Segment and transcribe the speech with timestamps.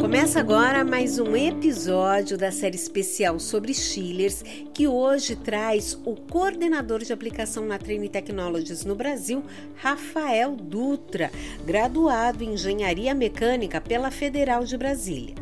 [0.00, 7.00] Começa agora mais um episódio da série especial sobre chillers, que hoje traz o coordenador
[7.00, 9.42] de aplicação na Train Technologies no Brasil,
[9.74, 11.30] Rafael Dutra,
[11.66, 15.34] graduado em Engenharia Mecânica pela Federal de Brasília.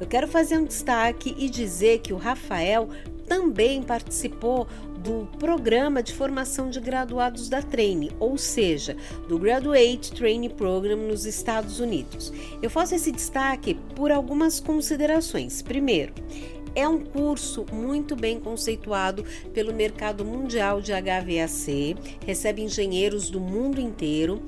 [0.00, 2.88] Eu quero fazer um destaque e dizer que o Rafael
[3.28, 4.66] também participou
[5.08, 8.94] do programa de formação de graduados da Traine, ou seja,
[9.26, 12.30] do Graduate Training Program nos Estados Unidos.
[12.60, 15.62] Eu faço esse destaque por algumas considerações.
[15.62, 16.12] Primeiro,
[16.74, 23.80] é um curso muito bem conceituado pelo mercado mundial de HVAC, recebe engenheiros do mundo
[23.80, 24.40] inteiro.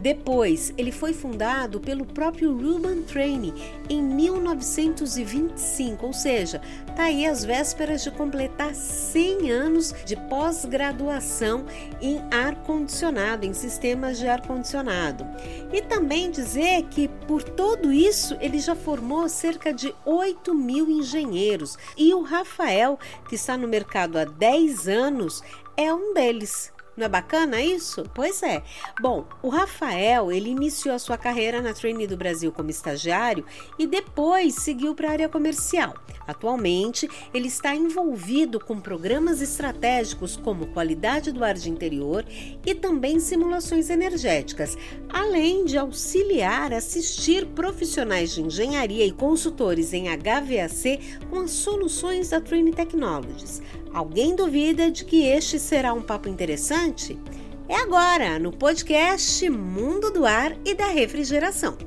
[0.00, 3.54] Depois, ele foi fundado pelo próprio Ruben Training
[3.88, 6.60] em 1925, ou seja,
[6.96, 11.66] está aí às vésperas de completar 100 anos de pós-graduação
[12.00, 15.26] em ar-condicionado, em sistemas de ar-condicionado.
[15.70, 21.76] E também dizer que por tudo isso ele já formou cerca de 8 mil engenheiros
[21.98, 25.42] e o Rafael, que está no mercado há 10 anos,
[25.76, 26.72] é um deles.
[26.96, 28.04] Não é bacana isso?
[28.14, 28.62] Pois é.
[29.00, 33.44] Bom, o Rafael, ele iniciou a sua carreira na Trainee do Brasil como estagiário
[33.78, 35.94] e depois seguiu para a área comercial.
[36.26, 42.24] Atualmente, ele está envolvido com programas estratégicos como qualidade do ar de interior
[42.64, 44.76] e também simulações energéticas,
[45.08, 52.40] além de auxiliar, assistir profissionais de engenharia e consultores em HVAC com as soluções da
[52.40, 53.62] Trainee Technologies.
[53.96, 57.18] Alguém duvida de que este será um papo interessante?
[57.66, 61.78] É agora, no podcast Mundo do Ar e da Refrigeração.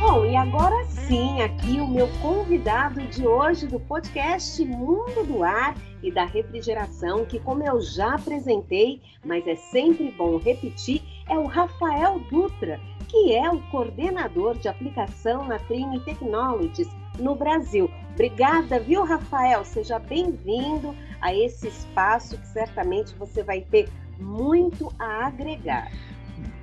[0.00, 5.76] Bom, e agora sim, aqui o meu convidado de hoje do podcast Mundo do Ar
[6.02, 11.44] e da refrigeração, que, como eu já apresentei, mas é sempre bom repetir, é o
[11.44, 17.90] Rafael Dutra, que é o coordenador de aplicação na Trine Technologies no Brasil.
[18.14, 19.66] Obrigada, viu, Rafael?
[19.66, 23.86] Seja bem-vindo a esse espaço que certamente você vai ter
[24.18, 25.92] muito a agregar.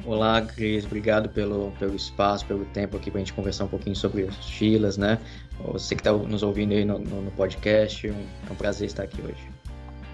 [0.06, 3.96] Olá, Cris, obrigado pelo, pelo espaço, pelo tempo aqui para a gente conversar um pouquinho
[3.96, 5.20] sobre os Chilas, né?
[5.74, 8.14] Você que está nos ouvindo aí no, no, no podcast, é
[8.52, 9.50] um prazer estar aqui hoje.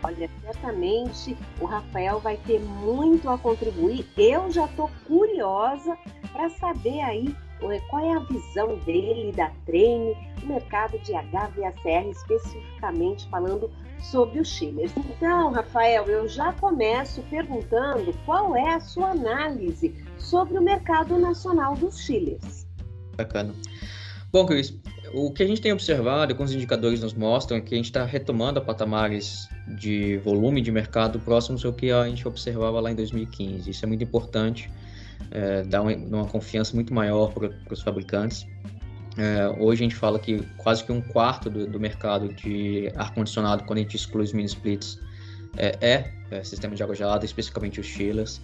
[0.03, 4.05] Olha, certamente o Rafael vai ter muito a contribuir.
[4.17, 5.95] Eu já estou curiosa
[6.31, 7.35] para saber aí
[7.89, 14.47] qual é a visão dele da Treine, do mercado de HVACR, especificamente falando sobre os
[14.47, 14.91] chillers.
[14.97, 21.75] Então, Rafael, eu já começo perguntando qual é a sua análise sobre o mercado nacional
[21.75, 22.65] dos chillers.
[23.17, 23.53] Bacana.
[24.31, 24.77] Bom, Cris,
[25.13, 28.03] o que a gente tem observado, os indicadores nos mostram, é que a gente está
[28.03, 29.47] retomando a patamares
[29.79, 33.69] de volume de mercado próximos ao que a gente observava lá em 2015.
[33.69, 34.69] Isso é muito importante,
[35.31, 38.47] é, dá uma, confiança muito maior para os fabricantes.
[39.17, 43.63] É, hoje a gente fala que quase que um quarto do, do mercado de ar-condicionado,
[43.63, 44.99] quando a gente exclui os mini splits,
[45.57, 48.41] é, é, é sistema de água gelada, especificamente os chillers.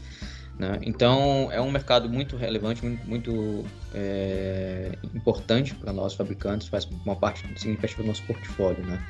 [0.57, 0.79] Né?
[0.83, 7.15] Então é um mercado muito relevante, muito, muito é, importante para nós fabricantes, faz uma
[7.15, 8.85] parte significativa do nosso portfólio.
[8.85, 9.03] Né?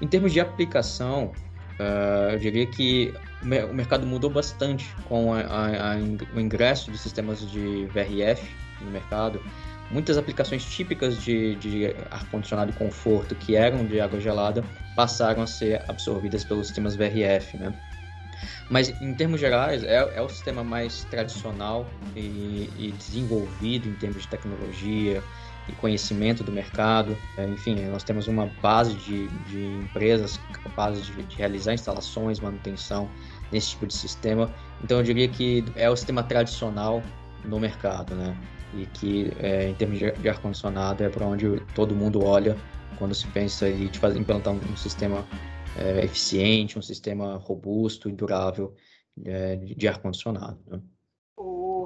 [0.00, 1.32] Em termos de aplicação,
[1.80, 5.96] uh, eu diria que o mercado mudou bastante com a, a, a,
[6.34, 8.48] o ingresso de sistemas de VRF
[8.82, 9.40] no mercado
[9.90, 14.64] muitas aplicações típicas de, de ar-condicionado e conforto que eram de água gelada
[14.94, 17.72] passaram a ser absorvidas pelos sistemas VRF, né?
[18.70, 24.22] Mas, em termos gerais, é, é o sistema mais tradicional e, e, desenvolvido em termos
[24.22, 25.22] de tecnologia
[25.68, 27.16] e conhecimento do mercado.
[27.36, 33.08] É, enfim, nós temos uma base de, de empresas capazes de, de realizar instalações, manutenção
[33.52, 34.52] nesse tipo de sistema.
[34.82, 37.02] Então, eu diria que é o sistema tradicional
[37.44, 38.36] no mercado, né?
[38.74, 42.56] e que é, em termos de, ar-condicionado é para onde todo mundo olha
[42.98, 45.26] quando se pensa em de fazer, implantar um, um sistema
[45.76, 48.74] é, eficiente, um sistema robusto e durável
[49.24, 50.60] é, de, de ar-condicionado.
[50.68, 50.80] Né?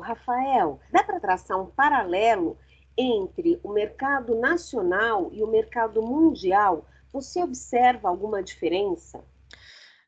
[0.04, 2.58] Rafael, dá para traçar um paralelo
[2.96, 6.86] entre o mercado nacional e o mercado mundial?
[7.12, 9.22] Você observa alguma diferença?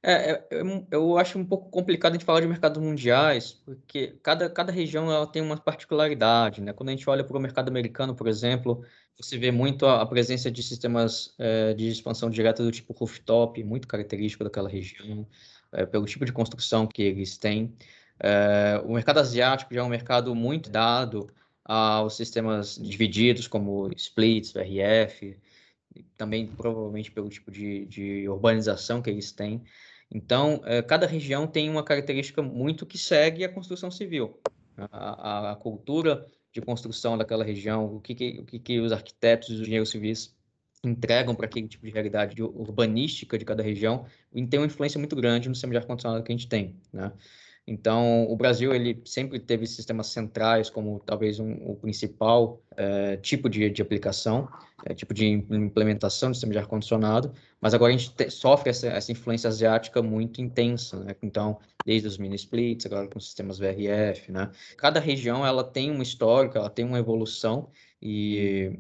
[0.03, 4.17] É, é, eu, eu acho um pouco complicado a gente falar de mercados mundiais, porque
[4.23, 6.73] cada, cada região ela tem uma particularidade, né?
[6.73, 8.85] Quando a gente olha para o mercado americano, por exemplo,
[9.19, 13.63] você vê muito a, a presença de sistemas é, de expansão direta do tipo rooftop,
[13.65, 15.27] muito característico daquela região,
[15.73, 17.75] é, pelo tipo de construção que eles têm.
[18.21, 21.29] É, o mercado asiático já é um mercado muito dado
[21.67, 25.37] aos sistemas divididos, como splits, VRF,
[26.17, 29.63] também provavelmente pelo tipo de, de urbanização que eles têm.
[30.11, 34.39] Então, é, cada região tem uma característica muito que segue a construção civil.
[34.77, 39.49] A, a, cultura de construção daquela região, o que, que o que, que os arquitetos
[39.49, 40.37] e os engenheiros civis
[40.85, 44.07] entregam para aquele tipo de realidade urbanística de cada região,
[44.49, 47.11] tem uma influência muito grande no sistema de ar-condicionado que a gente tem, né?
[47.67, 53.49] Então, o Brasil ele sempre teve sistemas centrais como talvez um, o principal é, tipo
[53.49, 54.49] de, de aplicação,
[54.85, 58.87] é, tipo de implementação do sistema de ar-condicionado, mas agora a gente te, sofre essa,
[58.87, 61.17] essa, influência asiática muito intensa, né?
[61.21, 64.49] Então, desde os mini splits, agora com sistemas VRF, né?
[64.77, 67.69] Cada região ela tem uma história, ela tem uma evolução
[68.01, 68.71] e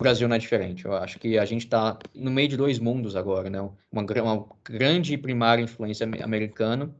[0.00, 0.86] o Brasil não é diferente.
[0.86, 3.60] Eu acho que a gente está no meio de dois mundos agora, né?
[3.60, 6.90] Uma, uma grande primária influência americana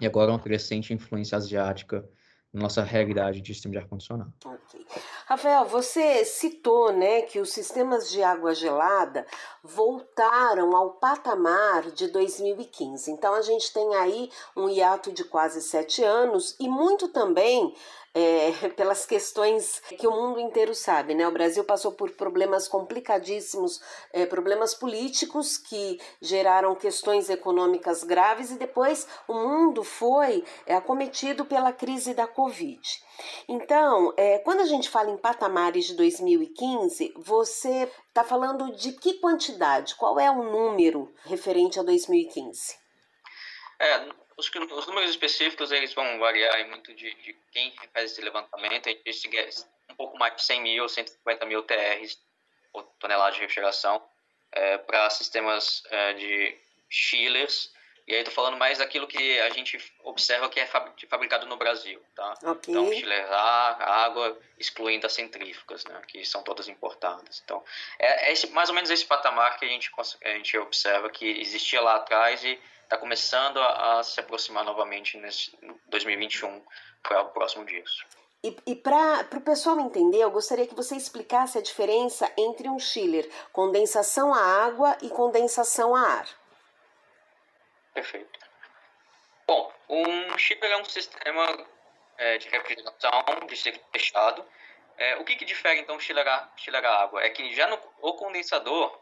[0.00, 2.08] e agora uma crescente influência asiática
[2.52, 4.32] na nossa realidade de sistema de ar-condicionado.
[4.44, 4.86] Okay.
[5.26, 9.26] Rafael, você citou né, que os sistemas de água gelada
[9.62, 13.10] voltaram ao patamar de 2015.
[13.10, 17.74] Então a gente tem aí um hiato de quase sete anos e muito também
[18.14, 21.26] é, pelas questões que o mundo inteiro sabe, né?
[21.26, 23.80] O Brasil passou por problemas complicadíssimos,
[24.12, 31.44] é, problemas políticos que geraram questões econômicas graves e depois o mundo foi é, acometido
[31.44, 32.80] pela crise da Covid.
[33.48, 39.14] Então, é, quando a gente fala em patamares de 2015, você está falando de que
[39.14, 39.94] quantidade?
[39.94, 42.76] Qual é o número referente a 2015?
[43.80, 48.88] É, os, os, números específicos eles vão variar muito de, de, quem faz esse levantamento.
[48.88, 49.48] A gente é
[49.90, 52.18] um pouco mais de 100 mil, 150 mil TRs,
[52.72, 54.02] ou toneladas de refrigeração,
[54.50, 56.58] é, para sistemas é, de
[56.90, 57.72] chillers.
[58.04, 62.02] E aí estou falando mais daquilo que a gente observa que é fabricado no Brasil,
[62.16, 62.34] tá?
[62.42, 62.74] Okay.
[62.74, 66.02] Então, chiller água, excluindo as centrífugas, né?
[66.08, 67.40] Que são todas importadas.
[67.44, 67.62] Então,
[68.00, 69.88] é, é esse, mais ou menos esse patamar que a gente,
[70.24, 72.58] a gente observa que existia lá atrás e
[72.92, 75.56] está começando a, a, se aproximar novamente nesse
[75.88, 76.62] 2021
[77.02, 78.04] para o próximo disso.
[78.44, 82.78] E, e para o pessoal entender, eu gostaria que você explicasse a diferença entre um
[82.78, 86.28] chiller, condensação a água e condensação a ar.
[87.94, 88.38] Perfeito.
[89.46, 91.66] Bom, um chiller é um sistema
[92.18, 94.44] é, de refrigeração de ciclo fechado.
[94.98, 97.22] É, o que, que difere então chiller a, chiller a água?
[97.22, 99.00] É que já no o condensador,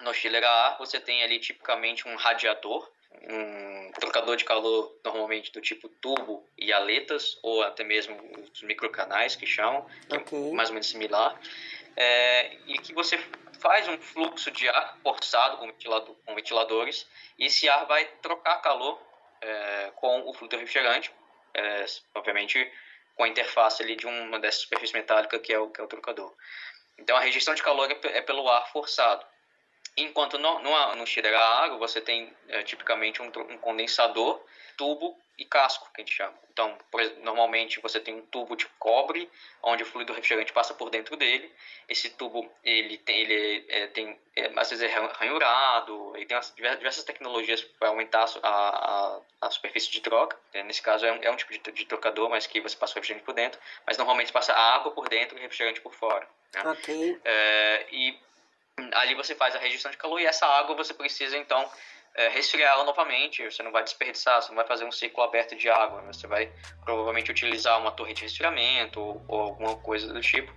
[0.00, 5.52] no chiller a ar, você tem ali tipicamente um radiador um trocador de calor normalmente
[5.52, 8.16] do tipo tubo e aletas, ou até mesmo
[8.52, 10.52] os microcanais que chamam, que é okay.
[10.52, 11.38] mais ou menos similar,
[11.96, 13.18] é, e que você
[13.60, 17.06] faz um fluxo de ar forçado com, ventilador, com ventiladores,
[17.38, 19.00] e esse ar vai trocar calor
[19.40, 21.12] é, com o fluido refrigerante,
[21.54, 21.84] é,
[22.14, 22.70] obviamente
[23.16, 25.88] com a interface ali de uma dessas superfícies metálicas que é o, que é o
[25.88, 26.34] trocador.
[26.96, 29.24] Então a rejeição de calor é, é pelo ar forçado.
[29.96, 31.04] Enquanto no, no, no
[31.36, 34.40] a água, você tem é, tipicamente um, um, condensador,
[34.76, 36.34] tubo e casco, que a gente chama.
[36.52, 39.28] Então, por, normalmente você tem um tubo de cobre,
[39.62, 41.52] onde o fluido refrigerante passa por dentro dele.
[41.88, 47.04] Esse tubo, ele tem, ele é, tem é, às vezes é ranhurado, ele tem diversas
[47.04, 50.38] tecnologias para aumentar a, a, a, superfície de troca.
[50.52, 52.92] É, nesse caso é um, é um tipo de, de, trocador, mas que você passa
[52.92, 53.60] o refrigerante por dentro.
[53.86, 56.26] Mas normalmente passa água por dentro e refrigerante por fora.
[56.54, 56.62] Né?
[56.64, 57.20] Ok.
[57.24, 58.18] É, e
[58.94, 61.68] ali você faz a rejeição de calor e essa água você precisa então
[62.14, 63.44] é, resfriá-la novamente.
[63.44, 66.02] Você não vai desperdiçar, você não vai fazer um ciclo aberto de água.
[66.02, 66.52] Você vai
[66.84, 70.52] provavelmente utilizar uma torre de resfriamento ou, ou alguma coisa do tipo.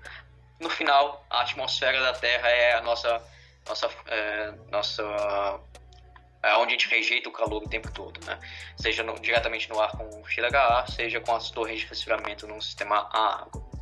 [0.59, 3.21] No final, a atmosfera da Terra é a nossa
[3.67, 5.03] nossa é, nossa
[6.43, 8.37] é onde a gente rejeita o calor o tempo todo, né?
[8.75, 10.23] Seja no, diretamente no ar com o
[10.55, 13.72] ar, seja com as torres de resfriamento num sistema a água.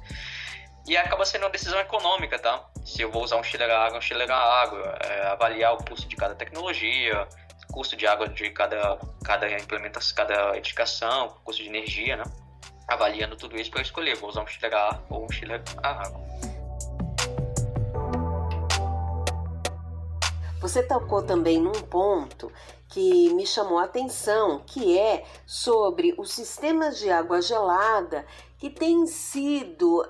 [0.88, 2.66] E acaba sendo uma decisão econômica, tá?
[2.84, 5.78] Se eu vou usar um chiller a água, um chiller a água, é, avaliar o
[5.78, 7.28] custo de cada tecnologia,
[7.72, 12.24] custo de água de cada, cada implementação, cada edificação, custo de energia, né?
[12.88, 15.90] Avaliando tudo isso para escolher, vou usar um chiller a ar ou um chiller a
[15.90, 16.22] água.
[20.60, 22.52] Você tocou também num ponto
[22.92, 28.26] que me chamou a atenção, que é sobre os sistemas de água gelada
[28.58, 30.06] que têm sido,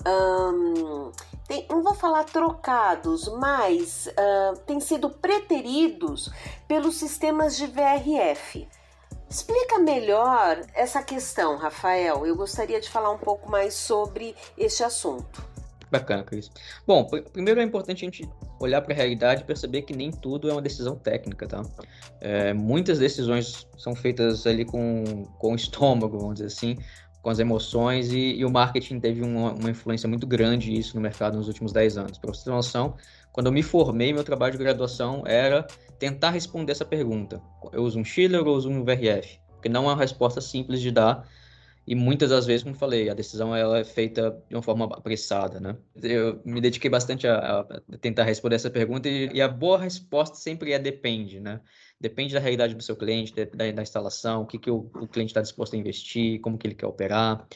[1.47, 4.09] tem, não vou falar trocados, mas
[4.65, 6.29] têm sido preteridos
[6.67, 8.67] pelos sistemas de VRF.
[9.29, 12.25] Explica melhor essa questão, Rafael.
[12.25, 15.50] Eu gostaria de falar um pouco mais sobre este assunto.
[15.91, 16.49] Bacana, Cris.
[16.87, 18.27] Bom, primeiro é importante a gente
[18.61, 21.61] olhar para a realidade e perceber que nem tudo é uma decisão técnica, tá?
[22.21, 26.77] É, muitas decisões são feitas ali com, com o estômago, vamos dizer assim,
[27.21, 31.01] com as emoções e, e o marketing teve uma, uma, influência muito grande isso no
[31.01, 32.17] mercado nos últimos 10 anos.
[32.17, 32.95] Para você ter noção,
[33.33, 35.67] quando eu me formei, meu trabalho de graduação era
[35.99, 37.41] tentar responder essa pergunta.
[37.73, 39.39] Eu uso um Schiller ou uso um VRF?
[39.49, 41.27] Porque não é uma resposta simples de dar
[41.85, 45.59] e muitas das vezes, como falei, a decisão ela é feita de uma forma apressada,
[45.59, 45.75] né?
[46.01, 50.35] Eu me dediquei bastante a, a tentar responder essa pergunta e, e, a boa resposta
[50.35, 51.59] sempre é depende, né?
[51.99, 55.31] Depende da realidade do seu cliente, da, da instalação, o que, que o, o cliente
[55.31, 57.47] está disposto a investir, como que ele quer operar.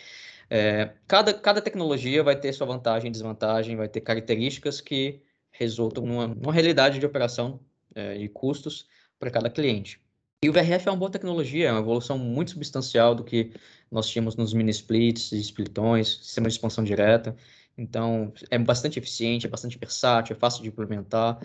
[0.49, 6.05] É, cada, cada tecnologia vai ter sua vantagem e desvantagem, vai ter características que resultam
[6.05, 7.59] numa, numa realidade de operação
[7.95, 8.87] é, e custos
[9.19, 9.99] para cada cliente.
[10.43, 13.51] E o VRF é uma boa tecnologia, é uma evolução muito substancial do que
[13.91, 17.35] nós tínhamos nos mini splits splitões, sistema de expansão direta.
[17.77, 21.39] Então, é bastante eficiente, é bastante versátil, é fácil de implementar.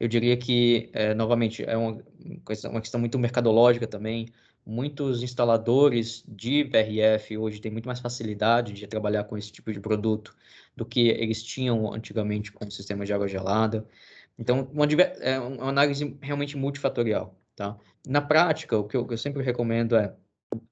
[0.00, 2.02] Eu diria que, é, novamente, é uma,
[2.70, 4.28] uma questão muito mercadológica também.
[4.64, 9.80] Muitos instaladores de VRF hoje têm muito mais facilidade de trabalhar com esse tipo de
[9.80, 10.34] produto
[10.74, 13.86] do que eles tinham antigamente com o sistema de água gelada.
[14.38, 17.36] Então, uma, é uma análise realmente multifatorial.
[17.56, 17.76] Tá?
[18.06, 20.14] Na prática, o que eu, que eu sempre recomendo é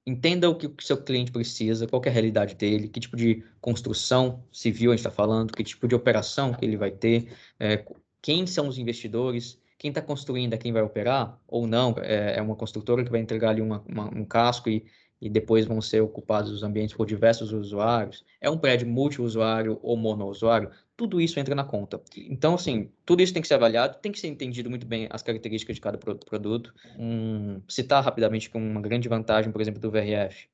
[0.05, 3.43] entenda o que o seu cliente precisa, qual é a realidade dele, que tipo de
[3.59, 7.83] construção civil a gente está falando, que tipo de operação que ele vai ter, é,
[8.21, 12.41] quem são os investidores, quem está construindo é quem vai operar ou não, é, é
[12.41, 14.85] uma construtora que vai entregar ali uma, uma, um casco e
[15.21, 19.95] e depois vão ser ocupados os ambientes por diversos usuários, é um prédio multiusuário ou
[19.95, 22.01] monousuário, tudo isso entra na conta.
[22.15, 25.21] Então, assim, tudo isso tem que ser avaliado, tem que ser entendido muito bem as
[25.21, 26.73] características de cada produto.
[26.97, 30.47] Um, citar rapidamente com uma grande vantagem, por exemplo, do VRF.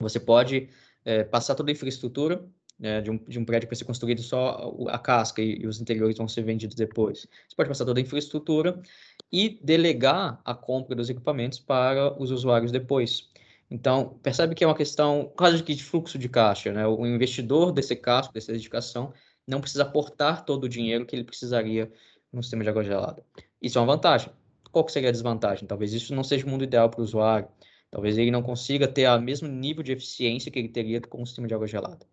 [0.00, 0.68] Você pode
[1.04, 2.44] é, passar toda a infraestrutura
[2.78, 5.66] né, de, um, de um prédio que vai ser construído só a casca e, e,
[5.66, 7.26] os interiores vão ser vendidos depois.
[7.48, 8.80] Você pode passar toda a infraestrutura
[9.30, 13.28] e delegar a compra dos equipamentos para os usuários depois.
[13.70, 16.86] Então, percebe que é uma questão quase que de fluxo de caixa, né?
[16.86, 19.12] O investidor desse casco, dessa edificação,
[19.46, 21.90] não precisa aportar todo o dinheiro que ele precisaria
[22.32, 23.24] no sistema de água gelada.
[23.60, 24.30] Isso é uma vantagem.
[24.70, 25.66] Qual que seria a desvantagem?
[25.66, 27.48] Talvez isso não seja o mundo ideal para o usuário.
[27.90, 31.26] Talvez ele não consiga ter o mesmo nível de eficiência que ele teria com o
[31.26, 32.04] sistema de água gelada.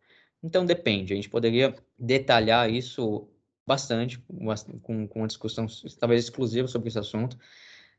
[0.43, 1.13] Então, depende.
[1.13, 3.27] A gente poderia detalhar isso
[3.65, 4.19] bastante,
[4.81, 5.65] com, com uma discussão
[5.99, 7.37] talvez exclusiva sobre esse assunto,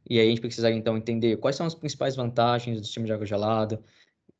[0.09, 3.12] e aí a gente precisaria então entender quais são as principais vantagens do sistema de
[3.12, 3.82] água gelada,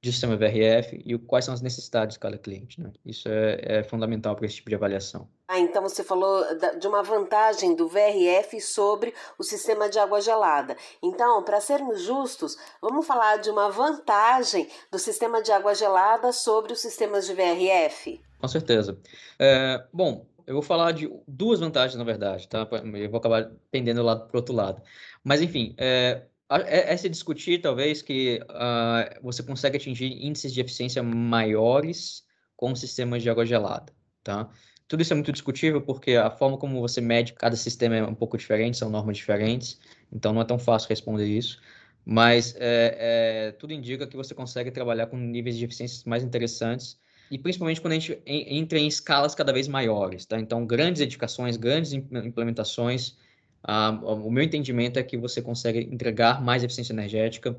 [0.03, 2.81] do sistema VRF e quais são as necessidades de cada cliente.
[2.81, 2.91] Né?
[3.07, 5.29] Isso é, é fundamental para esse tipo de avaliação.
[5.47, 6.45] Ah, então você falou
[6.79, 10.77] de uma vantagem do VRF sobre o sistema de água gelada.
[11.01, 16.73] Então, para sermos justos, vamos falar de uma vantagem do sistema de água gelada sobre
[16.73, 18.21] os sistemas de VRF?
[18.41, 18.99] Com certeza.
[19.39, 22.69] É, bom, eu vou falar de duas vantagens, na verdade, tá?
[22.95, 24.83] Eu vou acabar pendendo para o outro lado.
[25.25, 30.61] Mas, enfim, é, é, é se discutir, talvez, que uh, você consegue atingir índices de
[30.61, 34.51] eficiência maiores com sistemas de água gelada, tá?
[34.87, 38.15] Tudo isso é muito discutível porque a forma como você mede cada sistema é um
[38.15, 39.81] pouco diferente, são normas diferentes,
[40.13, 41.61] então não é tão fácil responder isso.
[42.05, 46.99] Mas é, é, tudo indica que você consegue trabalhar com níveis de eficiência mais interessantes
[47.33, 50.39] e principalmente quando a gente entra em escalas cada vez maiores, tá?
[50.39, 53.17] Então, grandes edificações, grandes implementações,
[53.63, 57.59] ah, o meu entendimento é que você consegue entregar mais eficiência energética,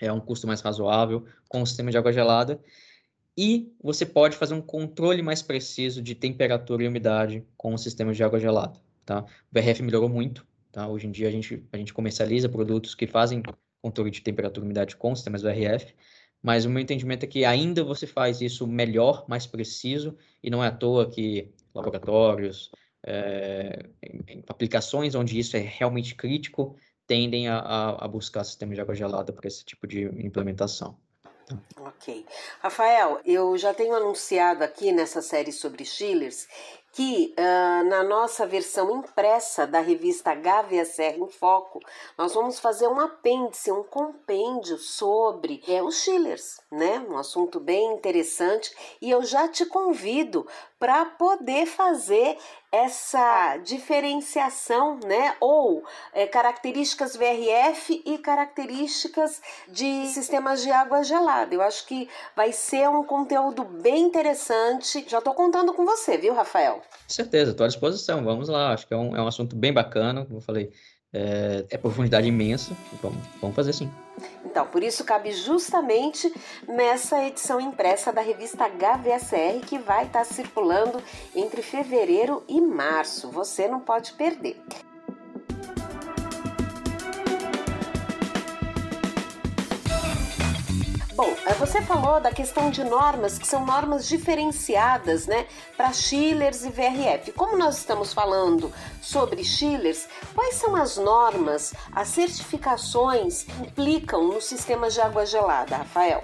[0.00, 2.60] é um custo mais razoável com o sistema de água gelada,
[3.38, 8.12] e você pode fazer um controle mais preciso de temperatura e umidade com o sistema
[8.12, 9.22] de água gelada, tá?
[9.22, 10.88] O VRF melhorou muito, tá?
[10.88, 13.40] Hoje em dia a gente, a gente comercializa produtos que fazem
[13.80, 15.94] controle de temperatura e umidade com sistemas VRF,
[16.42, 20.62] mas o meu entendimento é que ainda você faz isso melhor, mais preciso, e não
[20.62, 22.70] é à toa que laboratórios,
[23.04, 23.88] é,
[24.48, 26.76] aplicações onde isso é realmente crítico,
[27.06, 30.98] tendem a, a buscar sistemas de água gelada para esse tipo de implementação.
[31.78, 32.26] Ok.
[32.60, 36.48] Rafael, eu já tenho anunciado aqui nessa série sobre chillers
[36.96, 41.78] que uh, na nossa versão impressa da revista Gávea Serra em Foco,
[42.16, 46.98] nós vamos fazer um apêndice, um compêndio sobre é, os chillers, né?
[47.06, 50.46] Um assunto bem interessante e eu já te convido
[50.78, 52.38] para poder fazer
[52.84, 55.34] essa diferenciação, né?
[55.40, 61.54] Ou é, características VRF e características de sistemas de água gelada.
[61.54, 65.04] Eu acho que vai ser um conteúdo bem interessante.
[65.08, 66.82] Já estou contando com você, viu, Rafael?
[67.08, 68.22] Certeza, estou à disposição.
[68.24, 68.72] Vamos lá.
[68.72, 70.72] Acho que é um, é um assunto bem bacana, como eu falei.
[71.18, 72.76] É, é profundidade imensa.
[73.02, 73.90] Vamos, vamos fazer sim.
[74.44, 76.30] Então, por isso cabe justamente
[76.68, 81.02] nessa edição impressa da revista HVSR que vai estar circulando
[81.34, 83.30] entre fevereiro e março.
[83.30, 84.60] Você não pode perder.
[91.16, 96.62] Bom, é, você falou da questão de normas, que são normas diferenciadas, né, para chillers
[96.62, 97.32] e VRF.
[97.32, 98.70] Como nós estamos falando
[99.00, 105.78] sobre chillers, quais são as normas, as certificações que implicam no sistema de água gelada,
[105.78, 106.22] Rafael?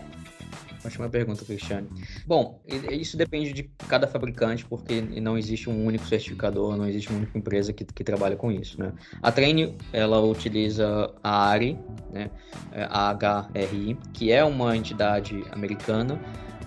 [0.85, 1.89] Ótima pergunta, Cristiane.
[2.27, 7.19] Bom, isso depende de cada fabricante, porque não existe um único certificador, não existe uma
[7.19, 8.93] única empresa que, que trabalha com isso, né?
[9.23, 11.79] A Train, ela utiliza a ARI,
[12.11, 12.31] né?
[12.73, 16.21] A HRI, que é uma entidade americana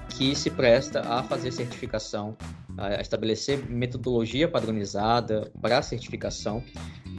[0.09, 2.37] que se presta a fazer certificação,
[2.77, 6.63] a estabelecer metodologia padronizada para certificação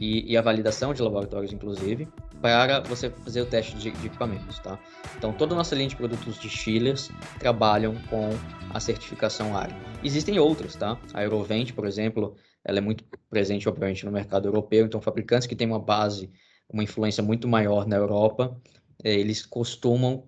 [0.01, 2.07] e, e a validação de laboratórios, inclusive,
[2.41, 4.79] para você fazer o teste de, de, equipamentos, tá?
[5.17, 8.29] Então, toda a nossa linha de produtos de chillers trabalham com
[8.73, 9.73] a certificação ARI.
[10.03, 10.99] Existem outras, tá?
[11.13, 15.55] A Eurovent, por exemplo, ela é muito presente, obviamente, no mercado europeu, então fabricantes que
[15.55, 16.29] têm uma base,
[16.69, 18.59] uma influência muito maior na Europa,
[19.03, 20.23] eh, eles costumam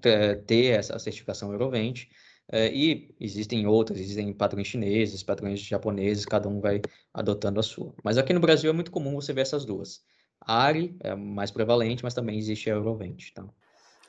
[0.45, 2.07] ter essa certificação Eurovent,
[2.51, 6.81] eh, e existem outras, existem padrões chineses, padrões japoneses, cada um vai
[7.13, 7.93] adotando a sua.
[8.03, 10.01] Mas aqui no Brasil é muito comum você ver essas duas.
[10.45, 13.29] ARI é mais prevalente, mas também existe a Eurovent.
[13.31, 13.49] Então.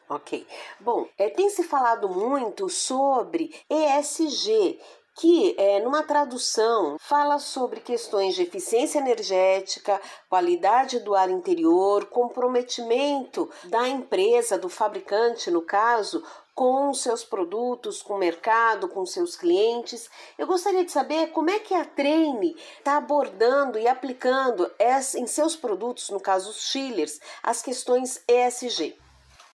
[0.09, 0.47] Ok.
[0.81, 4.79] Bom, é, tem se falado muito sobre ESG,
[5.21, 13.51] que, é, numa tradução, fala sobre questões de eficiência energética, qualidade do ar interior, comprometimento
[13.65, 16.25] da empresa, do fabricante, no caso,
[16.61, 20.11] com seus produtos, com o mercado, com seus clientes.
[20.39, 24.71] Eu gostaria de saber como é que a Treine está abordando e aplicando
[25.17, 28.95] em seus produtos, no caso os chillers, as questões ESG.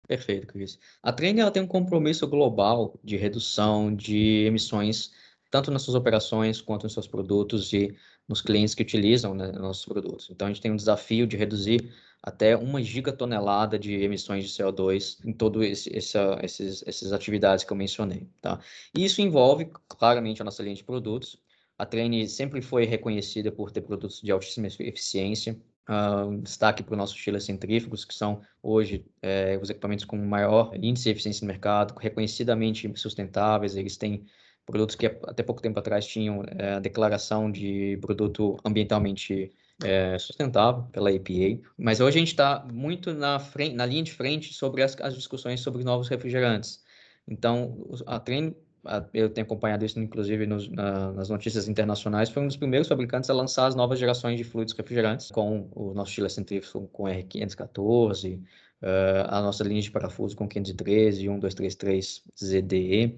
[0.07, 0.79] Perfeito, Cris.
[1.03, 5.11] A Treine ela tem um compromisso global de redução de emissões,
[5.51, 7.97] tanto nas suas operações quanto nos seus produtos e
[8.29, 10.29] nos clientes que utilizam né, nossos produtos.
[10.31, 11.93] Então, a gente tem um desafio de reduzir
[12.23, 17.77] até uma gigatonelada de emissões de CO2 em todas essa, esses, essas atividades que eu
[17.77, 18.29] mencionei.
[18.41, 18.61] Tá?
[18.95, 21.37] E isso envolve claramente a nossa linha de produtos.
[21.77, 25.59] A Trane sempre foi reconhecida por ter produtos de altíssima eficiência,
[26.41, 31.05] destaque para os nossos chiles centrífugos, que são hoje é, os equipamentos com maior índice
[31.05, 33.75] de eficiência no mercado, reconhecidamente sustentáveis.
[33.75, 34.25] Eles têm
[34.65, 39.51] produtos que até pouco tempo atrás tinham é, a declaração de produto ambientalmente
[39.83, 44.11] é, sustentável pela EPA, mas hoje a gente está muito na, frente, na linha de
[44.11, 46.83] frente sobre as, as discussões sobre novos refrigerantes.
[47.27, 48.55] Então, a Trem,
[49.13, 53.29] eu tenho acompanhado isso, inclusive, nos, na, nas notícias internacionais, foi um dos primeiros fabricantes
[53.29, 58.39] a lançar as novas gerações de fluidos refrigerantes, com o nosso chile centrífugo com R514,
[58.39, 58.45] uh,
[59.27, 63.17] a nossa linha de parafuso com 513 e 1233 ZDE,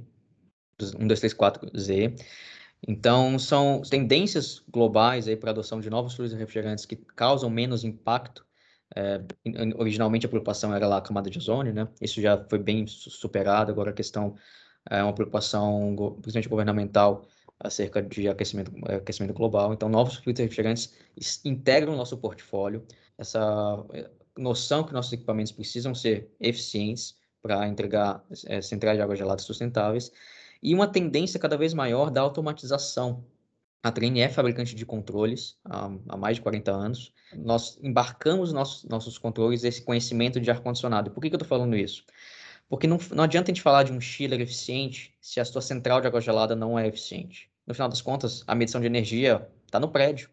[0.80, 2.16] 1234Z.
[2.88, 8.46] Então, são tendências globais para adoção de novos fluidos refrigerantes que causam menos impacto.
[8.96, 9.22] É,
[9.78, 11.88] originalmente a preocupação era lá a camada de ozônio, né?
[12.00, 13.72] Isso já foi bem superado.
[13.72, 14.36] Agora a questão
[14.90, 17.28] é uma preocupação, principalmente governamental,
[17.60, 19.74] acerca de aquecimento, aquecimento global.
[19.74, 20.94] Então, novos fluidos refrigerantes
[21.44, 22.86] integram o nosso portfólio.
[23.18, 29.16] Essa é, noção que nossos equipamentos precisam ser eficientes para entregar é, centrais de água
[29.16, 30.12] gelada sustentáveis
[30.66, 33.24] e uma tendência cada vez maior da automatização.
[33.84, 37.14] A Trine é fabricante de controles há, há mais de 40 anos.
[37.36, 41.12] Nós embarcamos nossos, nossos controles esse conhecimento de ar-condicionado.
[41.12, 42.04] Por que, que eu estou falando isso?
[42.68, 46.02] Porque não, não adianta a gente falar de um chiller eficiente se a sua central
[46.02, 47.48] de água gelada não é eficiente.
[47.68, 50.32] No final das contas, a medição de energia está no prédio.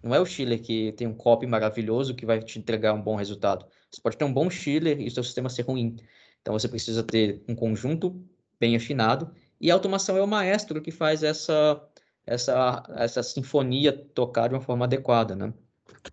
[0.00, 3.16] Não é o chiller que tem um copy maravilhoso que vai te entregar um bom
[3.16, 3.66] resultado.
[3.90, 5.96] Você pode ter um bom chiller e o seu sistema ser ruim.
[6.40, 8.24] Então você precisa ter um conjunto
[8.60, 11.82] bem afinado e a automação é o maestro que faz essa,
[12.26, 15.52] essa, essa sinfonia tocar de uma forma adequada, né?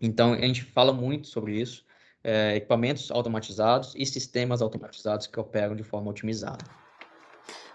[0.01, 1.85] Então, a gente fala muito sobre isso,
[2.23, 6.63] é, equipamentos automatizados e sistemas automatizados que operam de forma otimizada.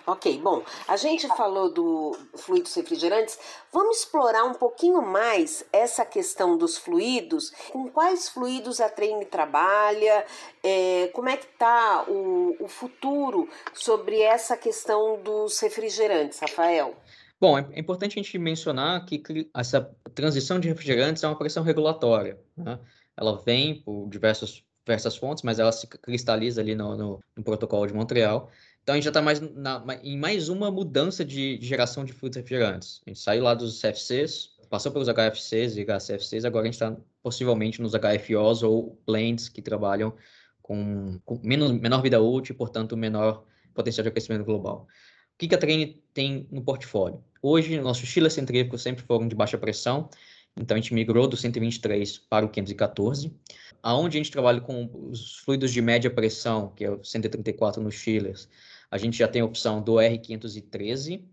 [0.09, 3.39] Ok, bom, a gente falou do fluidos refrigerantes,
[3.71, 10.25] vamos explorar um pouquinho mais essa questão dos fluidos, com quais fluidos a Treine trabalha,
[10.65, 16.97] é, como é que está o, o futuro sobre essa questão dos refrigerantes, Rafael?
[17.39, 19.23] Bom, é importante a gente mencionar que
[19.55, 22.41] essa transição de refrigerantes é uma pressão regulatória.
[22.57, 22.79] Né?
[23.15, 27.87] Ela vem por diversas, diversas fontes, mas ela se cristaliza ali no, no, no protocolo
[27.87, 28.51] de Montreal.
[28.89, 32.39] Então a gente já está mais na, em mais uma mudança de, geração de fluidos
[32.39, 33.03] refrigerantes.
[33.07, 36.97] A gente saiu lá dos CFCs, passou pelos HFCs e HCFCs, agora a gente está
[37.23, 40.15] possivelmente nos HFOs ou blends que trabalham
[40.63, 44.87] com, com menos, menor vida útil e, portanto, menor potencial de aquecimento global.
[45.35, 47.23] O que, que a Trine tem no portfólio?
[47.43, 50.09] Hoje, nossos chiles centrífugos sempre foram de baixa pressão,
[50.57, 53.37] então a gente migrou do 123 para o 514.
[53.83, 57.95] Aonde a gente trabalha com os fluidos de média pressão, que é o 134 nos
[57.95, 58.49] chillers,
[58.91, 61.25] A gente já tem a opção do R513,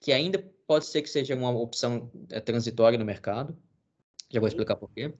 [0.00, 3.56] que ainda pode ser que seja uma opção é, transitória no mercado.
[4.30, 5.12] Já vou explicar por quê.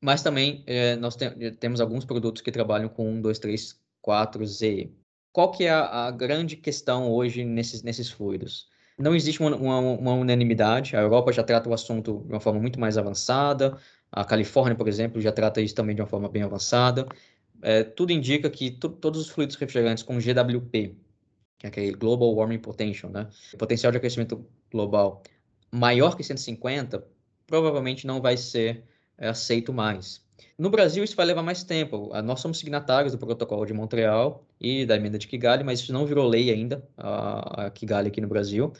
[0.00, 4.90] Mas também é, nós te temos alguns produtos que trabalham com 1, 2, 3, 4Z.
[5.32, 8.68] Qual que é a, a grande questão hoje nesses, nesses fluidos?
[8.98, 10.96] Não existe uma, uma, uma, unanimidade.
[10.96, 13.78] A Europa já trata o assunto de uma forma muito mais avançada.
[14.12, 17.06] A Califórnia, por exemplo, já trata isso também de uma forma bem avançada.
[17.62, 20.96] É, tudo indica que todos os fluidos refrigerantes com GWP,
[21.60, 23.28] que é aquele Global Warming Potential, né?
[23.58, 25.22] Potencial de aquecimento global
[25.70, 27.06] maior que 150,
[27.46, 28.82] provavelmente não vai ser
[29.18, 30.24] é, aceito mais.
[30.58, 32.10] No Brasil, isso vai levar mais tempo.
[32.24, 36.06] Nós somos signatários do Protocolo de Montreal e da emenda de Kigali, mas isso não
[36.06, 38.72] virou lei ainda, a, Kigali aqui no Brasil.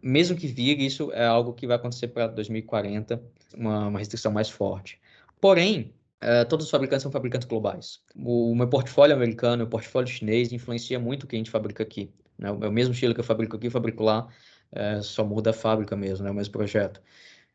[0.00, 3.20] Mesmo que vire, isso é algo que vai acontecer para 2040,
[3.56, 5.00] uma, uma, restrição mais forte.
[5.40, 8.00] Porém, é, todos os fabricantes são fabricantes globais.
[8.16, 11.82] O, o meu portfólio americano, o portfólio chinês, influencia muito o que a gente fabrica
[11.82, 12.10] aqui.
[12.38, 12.50] Né?
[12.50, 14.28] O, o mesmo estilo que eu fabrico aqui, eu fabrico lá,
[14.70, 16.30] é, só muda a fábrica mesmo, né?
[16.30, 17.02] o mesmo projeto.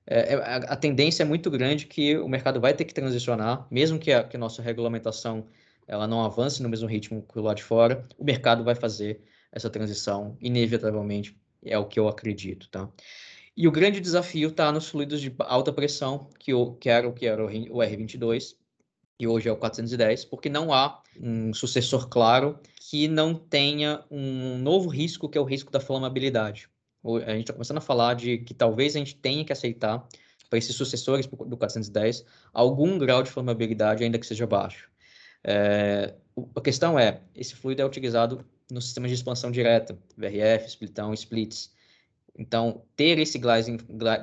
[0.06, 3.68] É, é, a, a, tendência é muito grande que o mercado vai ter que transicionar,
[3.72, 5.46] mesmo que a, que a nossa regulamentação
[5.88, 9.22] ela não avance no mesmo ritmo que o lado de fora, o mercado vai fazer
[9.52, 12.90] essa transição, inevitavelmente, é o que eu acredito, tá?
[13.58, 17.14] E o grande desafio está nos fluidos de alta pressão, que, o, que era o
[17.14, 18.56] que era o R22,
[19.20, 24.60] e hoje é o 410, porque não há um sucessor claro que não tenha um
[24.60, 26.70] novo risco, que é o risco da flamabilidade
[27.26, 30.06] a gente está começando a falar de que talvez a gente tenha que aceitar
[30.50, 34.90] para esses sucessores do 410 algum grau de flamabilidade, ainda que seja baixo.
[35.44, 36.14] É,
[36.56, 41.72] a questão é, esse fluido é utilizado no sistema de expansão direta, VRF, splitão, splits.
[42.38, 43.68] Então, ter esse gás,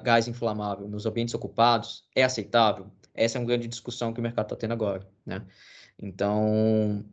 [0.03, 2.87] gás inflamável nos ambientes ocupados é aceitável?
[3.15, 5.43] Essa é uma grande discussão que o mercado está tendo agora, né?
[6.01, 7.05] Então,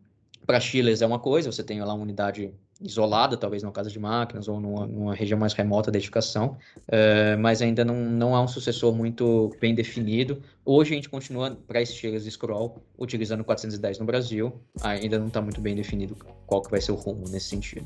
[0.45, 3.99] para chillers é uma coisa, você tem lá uma unidade isolada, talvez numa casa de
[3.99, 8.41] máquinas ou numa, numa região mais remota da edificação, uh, mas ainda não, não há
[8.41, 10.41] um sucessor muito bem definido.
[10.65, 15.41] Hoje a gente continua para estilos de scroll utilizando 410 no Brasil, ainda não está
[15.41, 16.15] muito bem definido
[16.47, 17.85] qual que vai ser o rumo nesse sentido.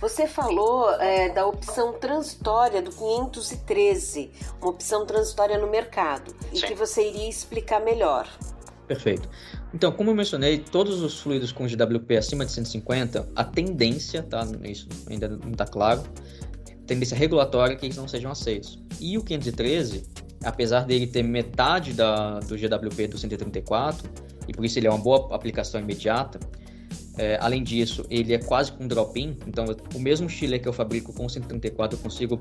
[0.00, 6.48] Você falou é, da opção transitória do 513, uma opção transitória no mercado, Sim.
[6.52, 8.28] e que você iria explicar melhor.
[8.86, 9.28] Perfeito.
[9.74, 14.46] Então, como eu mencionei, todos os fluidos com GWP acima de 150, a tendência, tá?
[14.62, 16.02] Isso ainda não está claro,
[16.86, 18.78] tendência regulatória é que eles não sejam aceitos.
[19.00, 20.04] E o 513,
[20.44, 24.08] apesar dele ter metade da, do GWP do 134,
[24.48, 26.38] e por isso ele é uma boa aplicação imediata,
[27.18, 31.12] é, além disso, ele é quase com drop-in, então o mesmo chiller que eu fabrico
[31.12, 32.38] com 134 eu consigo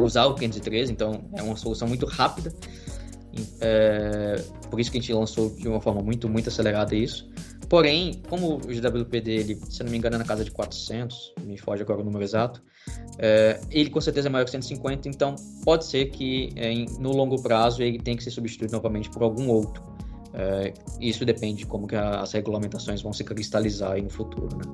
[0.00, 2.52] usar o 513, então é uma solução muito rápida
[3.60, 7.30] é, por isso que a gente lançou de uma forma muito, muito acelerada isso.
[7.68, 11.56] Porém, como o GWP dele, se não me engano, é na casa de 400, me
[11.56, 12.62] foge agora o número exato,
[13.18, 16.70] é, ele com certeza é maior que 150, então pode ser que é,
[17.00, 19.82] no longo prazo ele tenha que ser substituído novamente por algum outro.
[20.34, 24.56] É, isso depende de como que as regulamentações vão se cristalizar no futuro.
[24.56, 24.64] Né?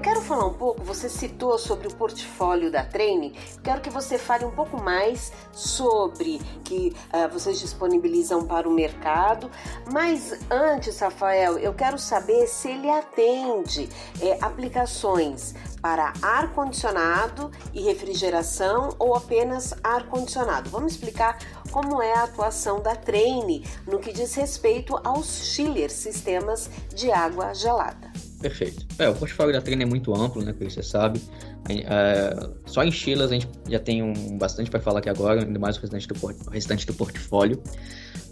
[0.00, 3.32] Eu quero falar um pouco, você citou sobre o portfólio da Treine,
[3.62, 9.50] quero que você fale um pouco mais sobre que uh, vocês disponibilizam para o mercado,
[9.92, 13.90] mas antes, Rafael, eu quero saber se ele atende
[14.22, 20.70] é, aplicações para ar-condicionado e refrigeração ou apenas ar-condicionado.
[20.70, 21.38] Vamos explicar
[21.70, 27.52] como é a atuação da Treine no que diz respeito aos chillers, sistemas de água
[27.52, 28.09] gelada.
[28.40, 28.86] Perfeito.
[28.98, 31.20] É, o portfólio da Trina é muito amplo, né, como você sabe.
[31.68, 32.30] É,
[32.64, 35.76] só em Chilas a gente já tem um, bastante para falar aqui agora, ainda mais
[35.76, 37.62] o restante do, o restante do portfólio.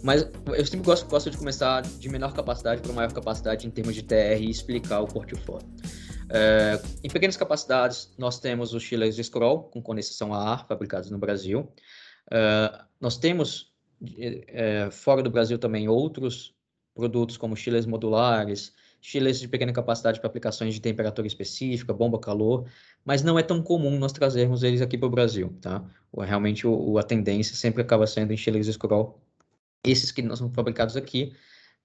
[0.03, 3.93] Mas eu sempre gosto, gosto de começar de menor capacidade para maior capacidade em termos
[3.93, 5.67] de TR e explicar o portfólio.
[6.31, 11.11] É, em pequenas capacidades, nós temos os chillers de scroll com condensação a ar, fabricados
[11.11, 11.71] no Brasil.
[12.31, 13.73] É, nós temos,
[14.17, 16.55] é, fora do Brasil também, outros
[16.95, 22.65] produtos como chillers modulares, chillers de pequena capacidade para aplicações de temperatura específica, bomba calor,
[23.03, 25.83] mas não é tão comum nós trazermos eles aqui para o Brasil, tá?
[26.17, 29.19] Realmente o, a tendência sempre acaba sendo em chillers scroll,
[29.83, 31.33] esses que nós são fabricados aqui,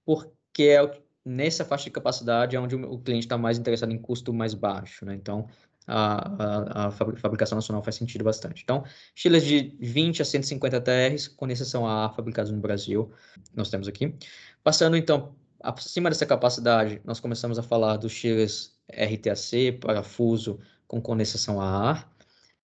[0.05, 4.31] porque é nessa faixa de capacidade é onde o cliente está mais interessado em custo
[4.31, 5.15] mais baixo, né?
[5.15, 5.47] Então,
[5.87, 8.63] a, a, a, fabricação nacional faz sentido bastante.
[8.63, 13.11] Então, chillers de 20 a 150 TRs, com exceção a fabricados no Brasil,
[13.55, 14.15] nós temos aqui.
[14.63, 21.59] Passando, então, Acima dessa capacidade, nós começamos a falar dos chillers RTAC, parafuso com condensação
[21.59, 22.15] a ar,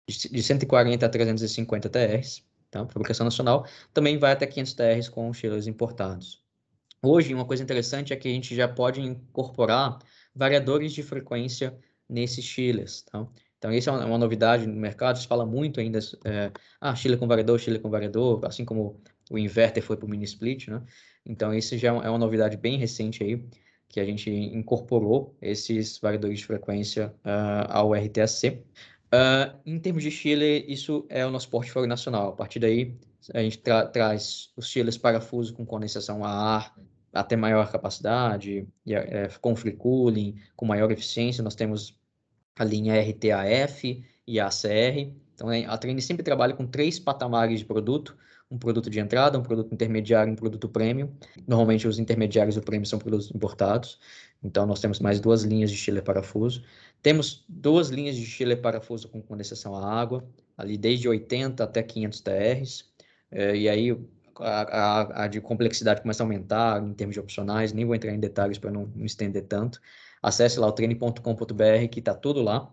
[0.05, 2.85] de 140 a 350 TRs, tá?
[2.87, 6.43] fabricação nacional, também vai até 500 TRs com chillers importados.
[7.01, 9.99] Hoje, uma coisa interessante é que a gente já pode incorporar
[10.35, 11.73] variadores de frequência
[12.09, 13.25] nesses chillers, tá?
[13.57, 17.27] Então, isso é uma, novidade no mercado, se fala muito ainda, é, ah, chiller com
[17.27, 20.81] variador, chiller com variador, assim como o inverter foi para o mini split, né?
[21.25, 23.43] Então, isso já é uma novidade bem recente aí,
[23.87, 28.49] que a gente incorporou esses variadores de frequência uh, ao RTAC.
[28.49, 28.63] Uh,
[29.11, 32.29] ah, em termos de chiller, isso é o nosso portfólio nacional.
[32.29, 32.95] A partir daí,
[33.33, 36.75] a gente tra traz os chillers parafuso com condensação a ar
[37.13, 41.43] até maior capacidade, e, é, com free cooling, com maior eficiência.
[41.43, 41.97] Nós temos
[42.55, 45.11] a linha RTAF e a ACR.
[45.33, 48.15] Então, a Trend sempre trabalha com três patamares de produto,
[48.51, 51.09] um produto de entrada, um produto intermediário um produto premium.
[51.47, 53.99] Normalmente os intermediários e o premium são produtos importados.
[54.43, 56.63] Então nós temos mais duas linhas de chiller parafuso.
[57.01, 62.21] Temos duas linhas de chiller parafuso com condensação a água, ali desde 80 até 500
[62.21, 62.85] TRs.
[63.31, 63.91] É, e aí
[64.39, 68.11] a, a, a, de complexidade começa a aumentar em termos de opcionais, nem vou entrar
[68.11, 69.79] em detalhes para não me estender tanto.
[70.21, 72.71] Acesse lá o treine.com.br que está tudo lá.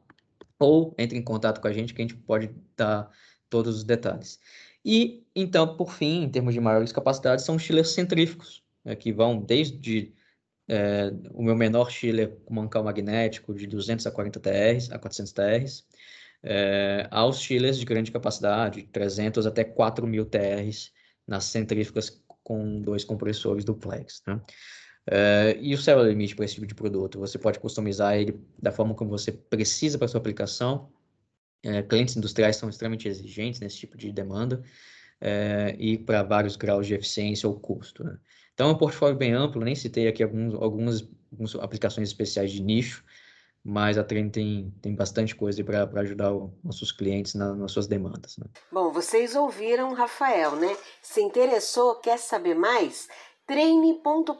[0.59, 3.11] Ou entre em contato com a gente que a gente pode dar
[3.51, 4.41] todos os detalhes.
[4.87, 9.13] E, então, por fim, em termos de maiores capacidades, são os chillers centríficos, né, que
[9.13, 10.15] vão desde
[10.69, 15.33] é, o meu menor chiller com mancal magnético de 200 a 40 TRs, a 400
[15.33, 15.85] TRs,
[16.41, 20.93] é, aos chillers de grande capacidade, 300 até 4.000 TRs
[21.27, 24.23] nas centrífugas com dois compressores duplex.
[24.25, 24.41] Né?
[25.11, 27.19] É, e o céu é limite para esse tipo de produto.
[27.19, 30.93] Você pode customizar ele da forma como você precisa para sua aplicação
[31.63, 34.63] é, clientes industriais são extremamente exigentes nesse tipo de demanda
[35.21, 38.05] é, e para vários graus de eficiência ou custo.
[38.05, 38.19] Né?
[38.55, 42.63] Então, é um portfólio bem amplo, nem citei aqui alguns, algumas, algumas aplicações especiais de
[42.63, 43.05] nicho,
[43.63, 47.87] mas a Trend tem, tem bastante coisa para ajudar os nossos clientes na, nas suas
[47.87, 48.37] demandas.
[48.39, 48.47] Né?
[48.71, 50.77] Bom, vocês ouviram Rafael, né?
[51.03, 53.09] Se interessou, quer saber mais?
[53.47, 54.35] treine.com.br.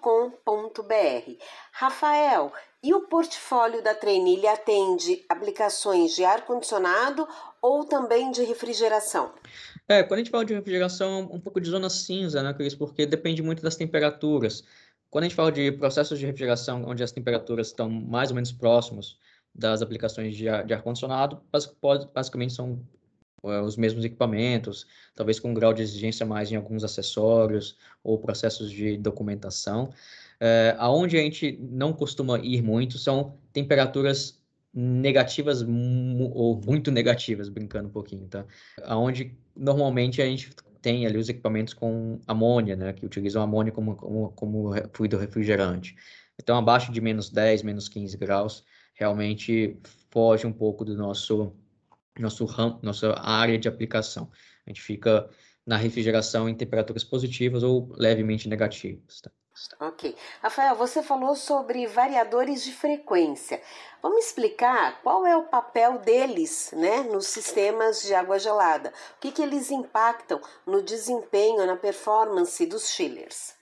[1.73, 2.53] Rafael,
[2.87, 7.27] e o portfólio da Treine ele atende aplicações de ar-condicionado
[7.61, 9.33] ou também de refrigeração?
[9.89, 12.77] É, quando a gente fala de refrigeração, um pouco de zona cinza, né, Cris?
[12.77, 14.63] Porque depende muito das temperaturas.
[15.11, 18.53] Quando a gente fala de processos de refrigeração onde as temperaturas estão mais ou menos
[18.53, 19.19] próximos
[19.53, 21.43] das aplicações de ar-condicionado,
[22.15, 22.81] basicamente são
[23.43, 28.17] é, os mesmos equipamentos, talvez com um grau de exigência mais em alguns acessórios ou
[28.17, 29.93] processos de documentação.
[30.41, 34.41] É, aonde a gente não costuma ir muito são temperaturas
[34.73, 38.45] negativas ou muito negativas, brincando um pouquinho, tá?
[38.85, 40.51] Aonde normalmente a gente
[40.83, 42.93] tem ali os equipamentos com amônia, né?
[42.93, 45.97] Que utilizam amônia como, como, como fluido refrigerante.
[46.39, 49.79] Então, abaixo de menos 10, menos 15 graus, realmente
[50.11, 51.55] foge um pouco do nosso
[52.19, 54.31] nosso ram, nossa área de aplicação.
[54.67, 55.29] A gente fica
[55.67, 59.21] na refrigeração em temperaturas positivas ou levemente negativas.
[59.21, 59.31] Tá?
[59.81, 60.15] Ok.
[60.43, 63.61] Rafael, você falou sobre variadores de frequência.
[64.03, 68.93] Vamos explicar qual é o papel deles né, nos sistemas de água gelada?
[69.17, 73.55] O que, que eles impactam no desempenho, na performance dos chillers?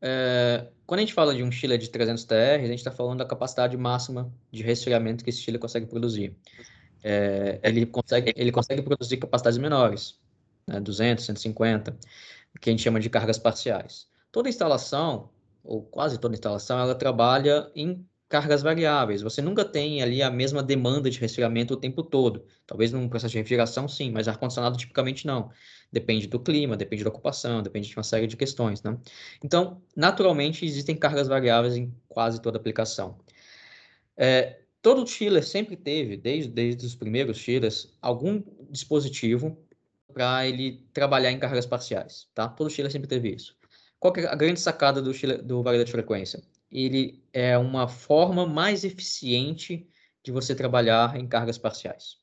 [0.00, 3.18] É, quando a gente fala de um chiller de 300 TR, a gente está falando
[3.18, 6.36] da capacidade máxima de resfriamento que esse chiller consegue produzir
[7.08, 10.18] é, ele, consegue, ele consegue produzir capacidades menores,
[10.66, 11.96] né, 200, 150,
[12.60, 14.08] que a gente chama de cargas parciais.
[14.36, 15.30] Toda instalação,
[15.64, 19.22] ou quase toda instalação, ela trabalha em cargas variáveis.
[19.22, 22.44] Você nunca tem ali a mesma demanda de resfriamento o tempo todo.
[22.66, 25.50] Talvez num processo de refrigeração, sim, mas ar-condicionado tipicamente não.
[25.90, 28.82] Depende do clima, depende da ocupação, depende de uma série de questões.
[28.82, 28.98] Né?
[29.42, 33.16] Então, naturalmente, existem cargas variáveis em quase toda aplicação.
[34.18, 39.56] É, Todo chiller sempre teve, desde, desde os primeiros chillers, algum dispositivo
[40.12, 42.46] para ele trabalhar em cargas parciais, tá?
[42.48, 43.56] Todo chiller sempre teve isso.
[43.98, 46.42] Qual é a grande sacada do, do variador de frequência?
[46.70, 49.88] Ele é uma forma mais eficiente
[50.22, 52.18] de você trabalhar em cargas parciais.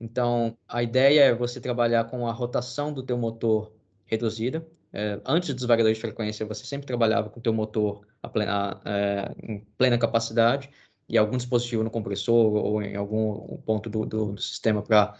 [0.00, 3.72] Então, a ideia é você trabalhar com a rotação do teu motor
[4.04, 4.66] reduzida.
[4.92, 8.80] É, antes dos variadores de frequência, você sempre trabalhava com o teu motor a plena,
[8.84, 10.70] é, em plena capacidade
[11.08, 15.18] e algum dispositivo no compressor ou em algum ponto do, do, do sistema para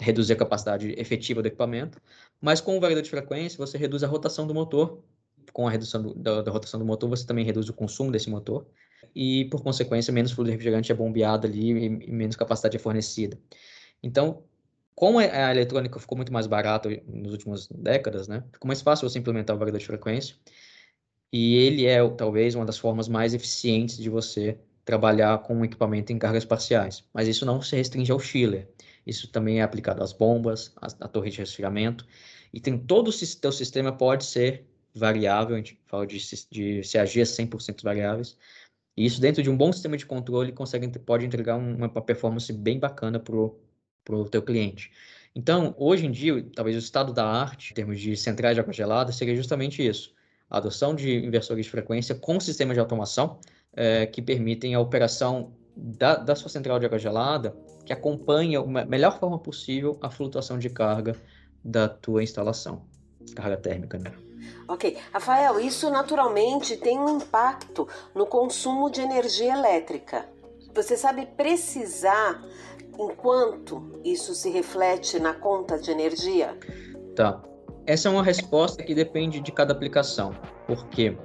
[0.00, 2.00] reduzir a capacidade efetiva do equipamento.
[2.40, 5.02] Mas com o variador de frequência, você reduz a rotação do motor.
[5.52, 8.30] Com a redução do, da, da, rotação do motor, você também reduz o consumo desse
[8.30, 8.66] motor.
[9.14, 13.38] E, por consequência, menos fluido refrigerante é bombeado ali e, e menos capacidade é fornecida.
[14.02, 14.42] Então,
[14.94, 19.18] como a eletrônica ficou muito mais barata nas últimas décadas, né, ficou mais fácil você
[19.18, 20.36] implementar o variador de frequência.
[21.32, 26.12] E ele é, talvez, uma das formas mais eficientes de você trabalhar com um equipamento
[26.12, 27.04] em cargas parciais.
[27.14, 28.68] Mas isso não se restringe ao chiller.
[29.06, 32.06] Isso também é aplicado às bombas, à, à torre de resfriamento.
[32.52, 36.18] E tem todo o teu sistema pode ser variável, a gente fala de,
[36.50, 38.36] de CAGs 100% variáveis,
[38.96, 42.78] e isso dentro de um bom sistema de controle consegue, pode entregar uma performance bem
[42.78, 44.90] bacana para o teu cliente.
[45.34, 48.72] Então, hoje em dia, talvez o estado da arte, em termos de centrais de água
[48.72, 50.12] gelada, seria justamente isso.
[50.48, 53.38] A adoção de inversores de frequência com sistemas de automação
[53.72, 57.54] é, que permitem a operação da, da sua central de água gelada,
[57.86, 61.16] que acompanha a melhor forma possível a flutuação de carga
[61.64, 62.84] da tua instalação,
[63.34, 64.12] carga térmica, né?
[64.68, 64.96] Ok.
[65.12, 70.28] Rafael, isso naturalmente tem um impacto no consumo de energia elétrica.
[70.74, 72.42] Você sabe precisar
[72.98, 76.56] em quanto isso se reflete na conta de energia?
[77.16, 77.42] Tá.
[77.86, 80.32] Essa é uma resposta que depende de cada aplicação.
[80.66, 81.16] Por quê?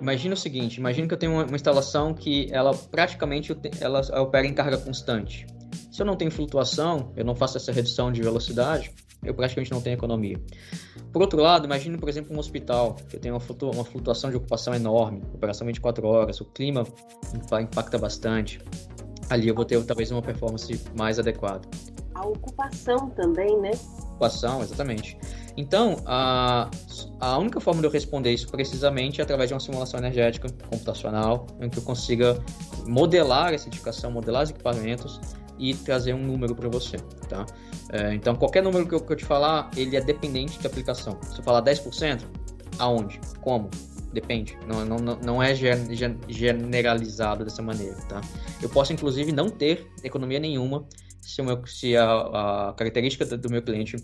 [0.00, 4.46] Imagina o seguinte, imagina que eu tenho uma, uma instalação que ela praticamente ela opera
[4.46, 5.46] em carga constante.
[5.94, 9.80] Se eu não tenho flutuação, eu não faço essa redução de velocidade, eu praticamente não
[9.80, 10.36] tenho economia.
[11.12, 13.40] Por outro lado, imagine, por exemplo, um hospital que tem uma,
[13.72, 16.84] uma flutuação de ocupação enorme, operação 24 horas, o clima
[17.62, 18.58] impacta bastante.
[19.30, 21.60] Ali eu vou ter talvez uma performance mais adequada.
[22.16, 23.70] A ocupação também, né?
[24.00, 25.16] Ocupação, exatamente.
[25.56, 26.68] Então, a,
[27.20, 31.46] a única forma de eu responder isso precisamente é através de uma simulação energética computacional,
[31.60, 32.36] em que eu consiga
[32.84, 35.20] modelar essa edificação, modelar os equipamentos
[35.58, 36.96] e trazer um número para você,
[37.28, 37.46] tá?
[37.92, 41.18] É, então, qualquer número que eu, que eu, te falar, ele é dependente de aplicação.
[41.22, 42.22] Se eu falar 10%,
[42.78, 43.20] aonde?
[43.40, 43.70] Como?
[44.12, 44.56] Depende.
[44.66, 45.54] Não, não, não é
[46.28, 48.20] generalizado dessa maneira, tá?
[48.62, 50.86] Eu posso, inclusive, não ter economia nenhuma
[51.20, 53.96] se, meu, se a, a, característica do meu cliente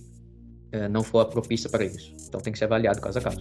[0.73, 2.13] é, não for propícia para isso.
[2.27, 3.41] Então, tem que ser avaliado caso a caso.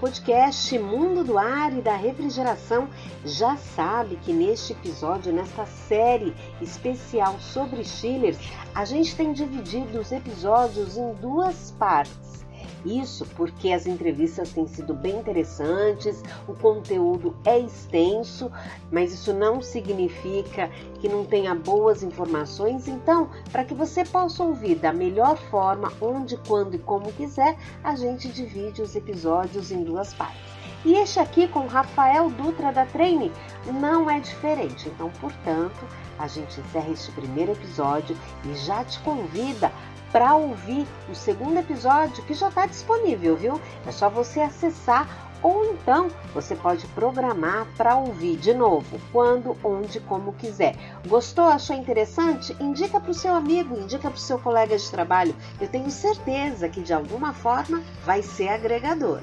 [0.00, 2.88] Podcast Mundo do Ar e da Refrigeração
[3.24, 6.32] já sabe que neste episódio, nesta série
[6.62, 8.38] especial sobre chillers,
[8.74, 12.46] a gente tem dividido os episódios em duas partes.
[12.84, 18.50] Isso porque as entrevistas têm sido bem interessantes, o conteúdo é extenso,
[18.90, 22.88] mas isso não significa que não tenha boas informações.
[22.88, 27.96] Então, para que você possa ouvir da melhor forma, onde, quando e como quiser, a
[27.96, 30.58] gente divide os episódios em duas partes.
[30.84, 33.32] E este aqui com Rafael Dutra da Treine
[33.80, 34.88] não é diferente.
[34.88, 35.84] Então, portanto,
[36.18, 39.72] a gente encerra este primeiro episódio e já te convida
[40.12, 43.60] para ouvir o segundo episódio que já está disponível, viu?
[43.86, 50.00] É só você acessar ou então você pode programar para ouvir de novo, quando, onde,
[50.00, 50.74] como quiser.
[51.06, 51.44] Gostou?
[51.44, 52.56] Achou interessante?
[52.60, 55.34] Indica para o seu amigo, indica para o seu colega de trabalho.
[55.60, 59.20] Eu tenho certeza que de alguma forma vai ser agregador.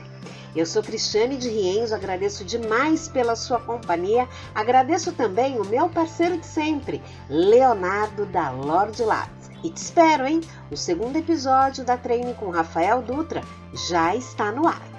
[0.56, 4.28] Eu sou Cristiane de Rienzo, agradeço demais pela sua companhia.
[4.54, 9.55] Agradeço também o meu parceiro de sempre, Leonardo da Lorde Labs.
[9.66, 10.42] E te espero, hein?
[10.70, 13.42] O segundo episódio da Treine com Rafael Dutra
[13.90, 14.95] já está no ar.